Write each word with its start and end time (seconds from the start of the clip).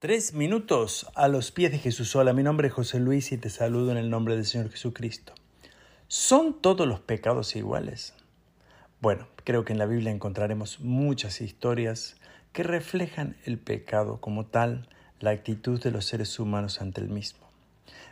Tres 0.00 0.32
minutos 0.32 1.10
a 1.16 1.26
los 1.26 1.50
pies 1.50 1.72
de 1.72 1.78
Jesús. 1.78 2.14
Hola, 2.14 2.32
mi 2.32 2.44
nombre 2.44 2.68
es 2.68 2.72
José 2.72 3.00
Luis 3.00 3.32
y 3.32 3.36
te 3.36 3.50
saludo 3.50 3.90
en 3.90 3.96
el 3.96 4.10
nombre 4.10 4.36
del 4.36 4.44
Señor 4.44 4.70
Jesucristo. 4.70 5.32
¿Son 6.06 6.62
todos 6.62 6.86
los 6.86 7.00
pecados 7.00 7.56
iguales? 7.56 8.14
Bueno, 9.00 9.26
creo 9.42 9.64
que 9.64 9.72
en 9.72 9.80
la 9.80 9.86
Biblia 9.86 10.12
encontraremos 10.12 10.78
muchas 10.78 11.40
historias 11.40 12.16
que 12.52 12.62
reflejan 12.62 13.36
el 13.44 13.58
pecado 13.58 14.20
como 14.20 14.46
tal, 14.46 14.88
la 15.18 15.30
actitud 15.30 15.82
de 15.82 15.90
los 15.90 16.04
seres 16.04 16.38
humanos 16.38 16.80
ante 16.80 17.00
el 17.00 17.08
mismo. 17.08 17.48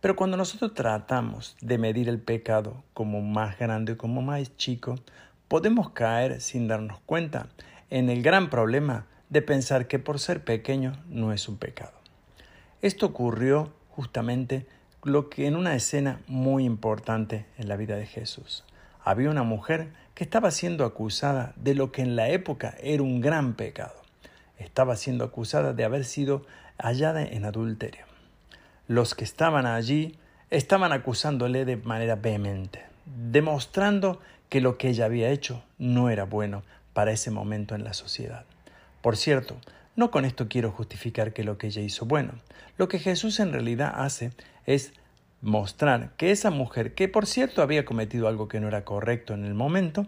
Pero 0.00 0.16
cuando 0.16 0.36
nosotros 0.36 0.74
tratamos 0.74 1.56
de 1.60 1.78
medir 1.78 2.08
el 2.08 2.18
pecado 2.18 2.82
como 2.92 3.22
más 3.22 3.56
grande 3.56 3.92
o 3.92 3.98
como 3.98 4.20
más 4.20 4.56
chico, 4.56 4.96
podemos 5.46 5.90
caer 5.90 6.40
sin 6.40 6.66
darnos 6.66 6.98
cuenta 7.06 7.50
en 7.88 8.10
el 8.10 8.20
gran 8.20 8.50
problema 8.50 9.06
de 9.30 9.42
pensar 9.42 9.86
que 9.86 9.98
por 9.98 10.18
ser 10.18 10.44
pequeño 10.44 11.02
no 11.08 11.32
es 11.32 11.48
un 11.48 11.56
pecado. 11.56 11.92
Esto 12.80 13.06
ocurrió 13.06 13.72
justamente 13.90 14.66
lo 15.02 15.28
que 15.28 15.46
en 15.46 15.56
una 15.56 15.74
escena 15.74 16.20
muy 16.26 16.64
importante 16.64 17.46
en 17.56 17.68
la 17.68 17.76
vida 17.76 17.96
de 17.96 18.06
Jesús. 18.06 18.64
Había 19.02 19.30
una 19.30 19.42
mujer 19.42 19.88
que 20.14 20.24
estaba 20.24 20.50
siendo 20.50 20.84
acusada 20.84 21.52
de 21.56 21.74
lo 21.74 21.92
que 21.92 22.02
en 22.02 22.16
la 22.16 22.28
época 22.28 22.74
era 22.80 23.02
un 23.02 23.20
gran 23.20 23.54
pecado. 23.54 23.94
Estaba 24.58 24.96
siendo 24.96 25.24
acusada 25.24 25.72
de 25.72 25.84
haber 25.84 26.04
sido 26.04 26.44
hallada 26.78 27.22
en 27.22 27.44
adulterio. 27.44 28.04
Los 28.86 29.14
que 29.14 29.24
estaban 29.24 29.66
allí 29.66 30.16
estaban 30.50 30.92
acusándole 30.92 31.64
de 31.64 31.76
manera 31.76 32.16
vehemente, 32.16 32.84
demostrando 33.04 34.20
que 34.48 34.60
lo 34.60 34.78
que 34.78 34.88
ella 34.88 35.04
había 35.04 35.30
hecho 35.30 35.62
no 35.78 36.10
era 36.10 36.24
bueno 36.24 36.62
para 36.92 37.12
ese 37.12 37.30
momento 37.30 37.74
en 37.74 37.84
la 37.84 37.92
sociedad. 37.92 38.44
Por 39.00 39.16
cierto, 39.16 39.56
no 39.96 40.10
con 40.10 40.24
esto 40.24 40.48
quiero 40.48 40.70
justificar 40.70 41.32
que 41.32 41.44
lo 41.44 41.58
que 41.58 41.68
ella 41.68 41.82
hizo 41.82 42.06
bueno. 42.06 42.32
Lo 42.76 42.88
que 42.88 42.98
Jesús 42.98 43.40
en 43.40 43.52
realidad 43.52 43.92
hace 43.96 44.32
es 44.66 44.92
mostrar 45.40 46.12
que 46.16 46.30
esa 46.30 46.50
mujer, 46.50 46.94
que 46.94 47.08
por 47.08 47.26
cierto 47.26 47.62
había 47.62 47.84
cometido 47.84 48.28
algo 48.28 48.48
que 48.48 48.60
no 48.60 48.68
era 48.68 48.84
correcto 48.84 49.34
en 49.34 49.44
el 49.44 49.54
momento, 49.54 50.06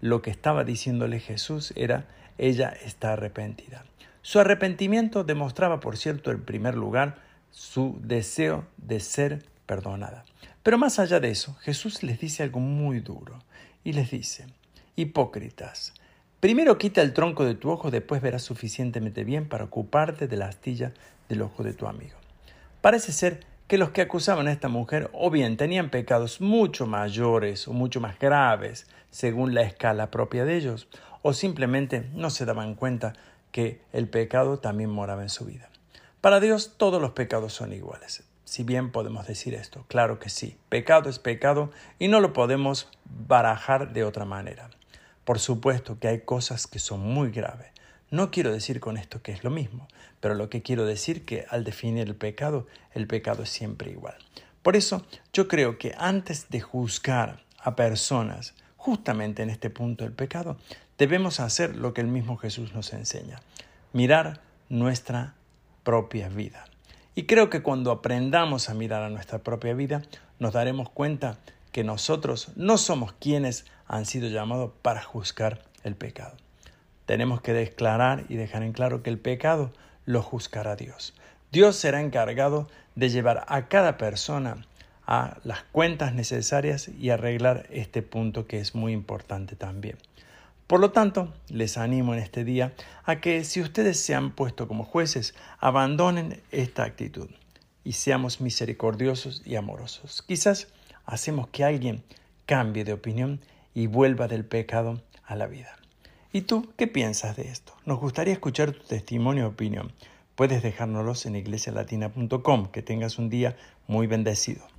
lo 0.00 0.22
que 0.22 0.30
estaba 0.30 0.64
diciéndole 0.64 1.20
Jesús 1.20 1.72
era, 1.76 2.06
ella 2.38 2.68
está 2.84 3.12
arrepentida. 3.12 3.84
Su 4.22 4.38
arrepentimiento 4.38 5.24
demostraba, 5.24 5.80
por 5.80 5.96
cierto, 5.96 6.30
en 6.30 6.44
primer 6.44 6.74
lugar, 6.74 7.16
su 7.50 7.98
deseo 8.02 8.66
de 8.76 9.00
ser 9.00 9.44
perdonada. 9.66 10.24
Pero 10.62 10.78
más 10.78 10.98
allá 10.98 11.20
de 11.20 11.30
eso, 11.30 11.54
Jesús 11.60 12.02
les 12.02 12.20
dice 12.20 12.42
algo 12.42 12.60
muy 12.60 13.00
duro 13.00 13.38
y 13.84 13.92
les 13.92 14.10
dice, 14.10 14.46
hipócritas, 14.96 15.94
Primero 16.40 16.78
quita 16.78 17.02
el 17.02 17.12
tronco 17.12 17.44
de 17.44 17.54
tu 17.54 17.70
ojo, 17.70 17.90
después 17.90 18.22
verás 18.22 18.42
suficientemente 18.42 19.24
bien 19.24 19.46
para 19.46 19.64
ocuparte 19.64 20.26
de 20.26 20.38
la 20.38 20.46
astilla 20.46 20.94
del 21.28 21.42
ojo 21.42 21.62
de 21.62 21.74
tu 21.74 21.86
amigo. 21.86 22.16
Parece 22.80 23.12
ser 23.12 23.44
que 23.68 23.76
los 23.76 23.90
que 23.90 24.00
acusaban 24.00 24.48
a 24.48 24.52
esta 24.52 24.68
mujer 24.68 25.10
o 25.12 25.30
bien 25.30 25.58
tenían 25.58 25.90
pecados 25.90 26.40
mucho 26.40 26.86
mayores 26.86 27.68
o 27.68 27.74
mucho 27.74 28.00
más 28.00 28.18
graves 28.18 28.86
según 29.10 29.54
la 29.54 29.60
escala 29.62 30.10
propia 30.10 30.46
de 30.46 30.56
ellos, 30.56 30.88
o 31.20 31.34
simplemente 31.34 32.08
no 32.14 32.30
se 32.30 32.46
daban 32.46 32.74
cuenta 32.74 33.12
que 33.52 33.82
el 33.92 34.08
pecado 34.08 34.58
también 34.58 34.88
moraba 34.88 35.20
en 35.20 35.28
su 35.28 35.44
vida. 35.44 35.68
Para 36.22 36.40
Dios 36.40 36.74
todos 36.78 37.02
los 37.02 37.10
pecados 37.10 37.52
son 37.52 37.74
iguales. 37.74 38.24
Si 38.44 38.64
bien 38.64 38.92
podemos 38.92 39.26
decir 39.26 39.52
esto, 39.52 39.84
claro 39.88 40.18
que 40.18 40.30
sí, 40.30 40.56
pecado 40.70 41.10
es 41.10 41.18
pecado 41.18 41.70
y 41.98 42.08
no 42.08 42.20
lo 42.20 42.32
podemos 42.32 42.88
barajar 43.04 43.92
de 43.92 44.04
otra 44.04 44.24
manera. 44.24 44.70
Por 45.30 45.38
supuesto 45.38 45.96
que 46.00 46.08
hay 46.08 46.22
cosas 46.22 46.66
que 46.66 46.80
son 46.80 47.02
muy 47.02 47.30
graves. 47.30 47.68
No 48.10 48.32
quiero 48.32 48.50
decir 48.50 48.80
con 48.80 48.96
esto 48.96 49.22
que 49.22 49.30
es 49.30 49.44
lo 49.44 49.50
mismo, 49.50 49.86
pero 50.18 50.34
lo 50.34 50.50
que 50.50 50.60
quiero 50.60 50.84
decir 50.84 51.24
que 51.24 51.46
al 51.48 51.62
definir 51.62 52.08
el 52.08 52.16
pecado, 52.16 52.66
el 52.94 53.06
pecado 53.06 53.44
es 53.44 53.50
siempre 53.50 53.92
igual. 53.92 54.16
Por 54.62 54.74
eso 54.74 55.06
yo 55.32 55.46
creo 55.46 55.78
que 55.78 55.94
antes 55.96 56.48
de 56.48 56.60
juzgar 56.60 57.44
a 57.60 57.76
personas 57.76 58.54
justamente 58.76 59.44
en 59.44 59.50
este 59.50 59.70
punto 59.70 60.02
del 60.02 60.14
pecado, 60.14 60.56
debemos 60.98 61.38
hacer 61.38 61.76
lo 61.76 61.94
que 61.94 62.00
el 62.00 62.08
mismo 62.08 62.36
Jesús 62.36 62.74
nos 62.74 62.92
enseña, 62.92 63.40
mirar 63.92 64.40
nuestra 64.68 65.36
propia 65.84 66.28
vida. 66.28 66.64
Y 67.14 67.26
creo 67.26 67.50
que 67.50 67.62
cuando 67.62 67.92
aprendamos 67.92 68.68
a 68.68 68.74
mirar 68.74 69.04
a 69.04 69.10
nuestra 69.10 69.38
propia 69.38 69.74
vida, 69.74 70.02
nos 70.40 70.54
daremos 70.54 70.90
cuenta 70.90 71.38
que 71.72 71.84
nosotros 71.84 72.48
no 72.56 72.78
somos 72.78 73.12
quienes 73.14 73.66
han 73.86 74.06
sido 74.06 74.28
llamados 74.28 74.72
para 74.82 75.02
juzgar 75.02 75.62
el 75.84 75.94
pecado. 75.94 76.36
Tenemos 77.06 77.40
que 77.40 77.52
declarar 77.52 78.24
y 78.28 78.36
dejar 78.36 78.62
en 78.62 78.72
claro 78.72 79.02
que 79.02 79.10
el 79.10 79.18
pecado 79.18 79.72
lo 80.06 80.22
juzgará 80.22 80.76
Dios. 80.76 81.14
Dios 81.52 81.76
será 81.76 82.00
encargado 82.00 82.68
de 82.94 83.10
llevar 83.10 83.44
a 83.48 83.68
cada 83.68 83.98
persona 83.98 84.66
a 85.06 85.38
las 85.42 85.64
cuentas 85.72 86.14
necesarias 86.14 86.88
y 86.88 87.10
arreglar 87.10 87.66
este 87.70 88.02
punto 88.02 88.46
que 88.46 88.60
es 88.60 88.76
muy 88.76 88.92
importante 88.92 89.56
también. 89.56 89.96
Por 90.68 90.78
lo 90.78 90.92
tanto, 90.92 91.34
les 91.48 91.76
animo 91.76 92.14
en 92.14 92.20
este 92.20 92.44
día 92.44 92.72
a 93.04 93.20
que 93.20 93.42
si 93.42 93.60
ustedes 93.60 93.98
se 93.98 94.14
han 94.14 94.30
puesto 94.30 94.68
como 94.68 94.84
jueces, 94.84 95.34
abandonen 95.58 96.40
esta 96.52 96.84
actitud 96.84 97.28
y 97.82 97.94
seamos 97.94 98.40
misericordiosos 98.40 99.42
y 99.44 99.56
amorosos. 99.56 100.22
Quizás 100.22 100.68
hacemos 101.04 101.48
que 101.48 101.64
alguien 101.64 102.02
cambie 102.46 102.84
de 102.84 102.92
opinión 102.92 103.40
y 103.74 103.86
vuelva 103.86 104.28
del 104.28 104.44
pecado 104.44 105.02
a 105.24 105.36
la 105.36 105.46
vida. 105.46 105.76
¿Y 106.32 106.42
tú 106.42 106.72
qué 106.76 106.86
piensas 106.86 107.36
de 107.36 107.48
esto? 107.48 107.74
Nos 107.84 107.98
gustaría 107.98 108.32
escuchar 108.32 108.72
tu 108.72 108.84
testimonio 108.84 109.46
o 109.46 109.50
opinión. 109.50 109.92
Puedes 110.36 110.62
dejárnoslos 110.62 111.26
en 111.26 111.36
iglesialatina.com. 111.36 112.68
Que 112.68 112.82
tengas 112.82 113.18
un 113.18 113.28
día 113.28 113.56
muy 113.88 114.06
bendecido. 114.06 114.70